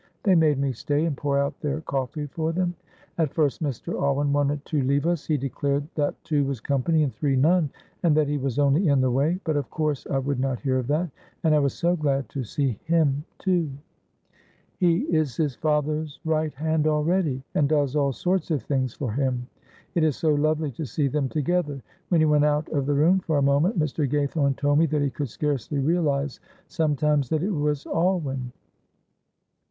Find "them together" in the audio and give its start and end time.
21.09-21.79